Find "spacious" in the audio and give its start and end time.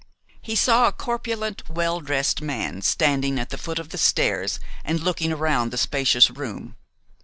5.77-6.31